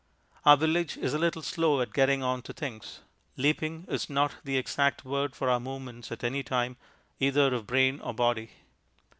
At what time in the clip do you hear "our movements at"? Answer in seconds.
5.47-6.23